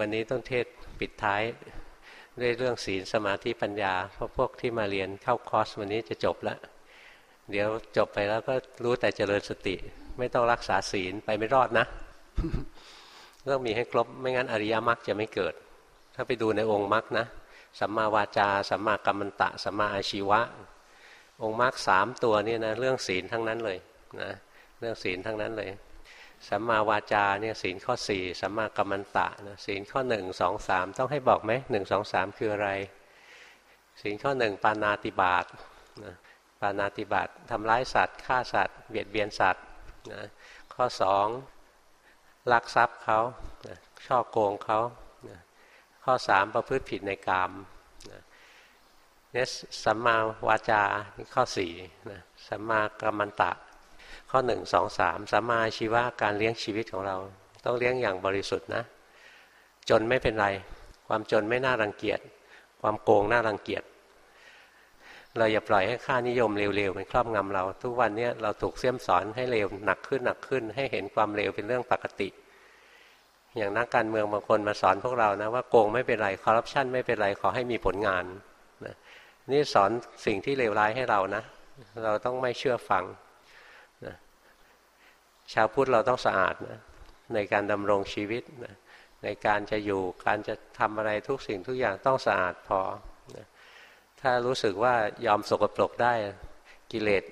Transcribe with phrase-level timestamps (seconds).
[0.00, 0.66] วันนี้ต้นเทศ
[1.00, 1.42] ปิดท้าย
[2.40, 6.58] ด้วยเรื่องศีลสมาธิปัญญา เพราะพวกที่มาเรียนเข้าคอร์สวันนี้จะจบแล้ว
[7.50, 8.54] เดี๋ยวจบไปแล้วก็
[8.84, 9.74] รู้แต่เจริญสติ
[10.18, 11.86] ไม่ต้องรักษาศีลไปไม่รอดนะ
[13.50, 15.54] ต้องมีให้ครบไม่งั้นอริยมรรคจะไม่เกิด
[16.14, 17.26] ถ้าไปดูในองค์มรรคนะ
[17.80, 20.40] สัมมาวาจาสัมมากัมมันตะสัมมาอาชีวะ
[21.42, 23.78] องค์มรรคสามตัวนี่นะเรื่องศีลทั้งนั้นเลย
[24.20, 24.30] นะ
[24.78, 25.70] เรื่องศีลทั้งนั้นเลย
[26.48, 32.70] สัมมาวาจาเนี่ยศีลข้อสี่สัมมากัมมันตะนะศีลข้อหนึ่งสองสามต้องให้บอกไหมหนึ่งสองสามคืออะไร
[34.00, 35.44] ศีลข้อหนึ่งปานาติบาต
[36.04, 36.14] นะ
[36.60, 39.64] ปานาติบาตทำร้ายสัตว์ฆ่าสัตว์เบียดเบียนสัตว์
[40.12, 40.22] นะ
[40.74, 41.26] ข้อสอง
[42.52, 43.18] ลักทรัพย์เขา
[43.66, 44.78] นะช่อโกงเขา
[45.28, 45.38] นะ
[46.04, 47.52] ข้อสามประพฤติผิดในกาม
[48.10, 48.20] นะ
[49.32, 49.46] เนี่ย
[49.84, 50.16] สัมมา
[50.48, 50.82] วาจา
[51.16, 51.72] นี่ข้อสี่
[52.10, 53.52] นะสัมมากัมมันตะ
[54.30, 57.16] ข้อหนึ่งสองสามสัมมาชีวะการเลี้ยงชีวิตของเรา
[57.64, 58.82] ต้องเลี้ยงอย่างบริสุทธิ์นะ
[59.88, 60.46] จนไม่เป็นไร
[61.08, 62.20] ความจนไม่น่ารังเกียจ
[62.80, 63.82] ความโกงน่ารังเกียจ
[65.38, 72.28] เราอย่าปล่อยให้ค่านิยมเร็วๆเป็นครอบงำเรา ทุกวันนี้เราถูกเสี่ยมสอนให้เร็วหนักขึ้นหนักขึ้น ให้เห็นความเร็วเป็นเรื่องปกติ
[73.56, 78.24] อย่างนักการเมืองบางคนมาสอนพวกเรานะว่าโกงไม่เป็นไรคอร์รัปชันไม่เป็นไรขอให้มีผลงาน
[78.84, 78.94] นะ
[79.52, 79.90] นี่สอน
[80.26, 81.42] สิ่งที่เลวร้ายให้เรานะ
[82.04, 83.04] เราต้องไม่เชื่อฟัง
[85.52, 86.80] ชาวพุทธเราต้องสะอาดนะ
[87.34, 88.74] ในการดำรงชีวิตนะ
[89.24, 92.80] ในการจะอยู่การจะทำอะไรทุกสิ่งทุกอย่างต้องสะอาดพอ
[93.36, 93.46] นะ
[94.20, 94.94] ถ้ารู้สึกว่า
[95.26, 96.14] ยอมสกปรกได้
[96.92, 97.24] กิเลส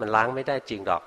[0.00, 1.02] มันล้างไม่ได้จริงดอก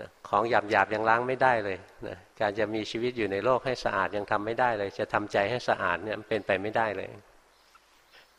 [0.00, 7.08] นะของหยาบหยาบยังล้างไม่ได้เลยนะการจะมีชีวิตอยู่ในโลกให้สะอาดยังทำไม่ได้เลย จะทำใจให้สะอาดเนี่ยเป็นไปไม่ได้เลย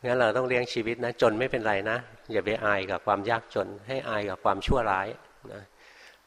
[0.04, 1.98] งั้นเราต้องเลี้ยงชีวิตนะจนไม่เป็นไรนะ
[2.32, 5.08] อย่าไปอายกับความยากจน ให้อายกับความชั่วร้าย
[5.52, 5.62] นะ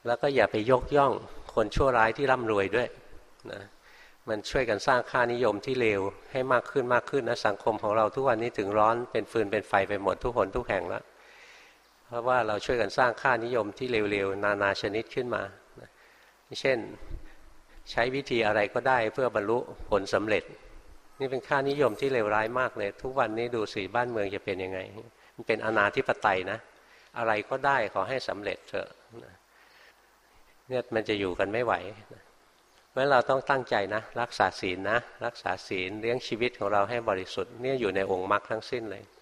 [0.06, 1.14] แล้วก็อย่าไปยกย่อง
[1.56, 2.88] คนชั่วร้ายที่ร่ำรวยด้วย
[3.52, 3.62] นะ
[4.30, 11.04] มันช่วยกันสร้างค่านิยมที่เลวให้มากขึ้นมากขึ้นนะสังคมของเราทุกวันนี้ถึงร้อนเป็นฟืนเป็นไฟไปหมดทุกคนทุกแห่งแล้ว
[12.06, 15.44] เพราะว่าเราช่วยกันสร้างค่านิยมที่เลวๆนานาชนิดขึ้นมา
[16.62, 16.78] เช่น
[17.92, 19.58] ใช้วิธีอะไรก็ได้เพื่อบรรลุ
[19.90, 20.44] ผลสำเร็จ
[21.20, 24.80] นี่เป็นค่านิยมที่เลวร้ายมากเลย ทุกวันนี้ดูสีบ้านเมืองจะเป็นยังไง
[25.36, 26.58] มันเป็นอนาธิปไตยนะ
[27.18, 28.88] อะไรก็ได้ขอให้สำเร็จเถอะ
[30.70, 31.74] เนี่ยมันจะอยู่กันไม่ไหว
[32.92, 39.04] เพราะเราต้องตั้งใจนะ รักษาศีลนะ รักษาศีลเลี้ยงชีวิตของเราให้บริสุทธิ์เนี่ยอยู่ในองค์มรรคทั้งสิ้นเลย